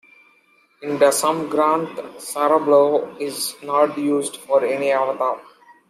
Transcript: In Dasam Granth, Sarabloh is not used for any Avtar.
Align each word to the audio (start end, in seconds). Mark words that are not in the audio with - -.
In 0.81 0.97
Dasam 0.97 1.47
Granth, 1.47 1.95
Sarabloh 2.17 3.21
is 3.21 3.55
not 3.61 3.95
used 3.99 4.37
for 4.37 4.65
any 4.65 4.87
Avtar. 4.91 5.39